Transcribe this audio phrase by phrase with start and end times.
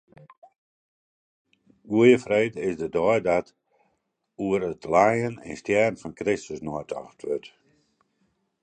[1.91, 3.49] Goedfreed is de dei dat
[4.45, 7.49] oer it lijen en stjerren fan Kristus neitocht wurdt.